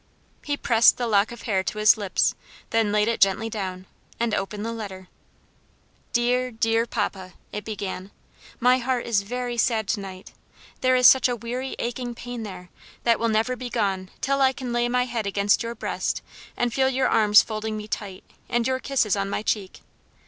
[0.41, 2.33] He pressed the lock of hair to his lips,
[2.71, 3.85] then laid it gently down,
[4.19, 5.09] and opened the letter.
[6.11, 8.09] "Dear, dear papa," it began,
[8.59, 10.33] "my heart is very sad to night!
[10.79, 12.71] There is such a weary, aching pain there,
[13.03, 16.23] that will never be gone till I can lay my head against your breast,
[16.57, 19.81] and feel your arms folding me tight, and your kisses on my cheek.